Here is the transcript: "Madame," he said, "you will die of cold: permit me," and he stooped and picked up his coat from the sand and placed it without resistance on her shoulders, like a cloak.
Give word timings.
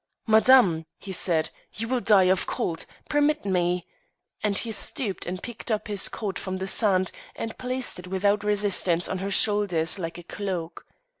"Madame," 0.25 0.87
he 0.97 1.11
said, 1.11 1.51
"you 1.75 1.87
will 1.87 1.99
die 1.99 2.23
of 2.23 2.47
cold: 2.47 2.87
permit 3.07 3.45
me," 3.45 3.85
and 4.41 4.57
he 4.57 4.71
stooped 4.71 5.27
and 5.27 5.43
picked 5.43 5.69
up 5.69 5.87
his 5.87 6.09
coat 6.09 6.39
from 6.39 6.57
the 6.57 6.65
sand 6.65 7.11
and 7.35 7.55
placed 7.59 7.99
it 7.99 8.07
without 8.07 8.43
resistance 8.43 9.07
on 9.07 9.19
her 9.19 9.29
shoulders, 9.29 9.99
like 9.99 10.17
a 10.17 10.23
cloak. 10.23 10.87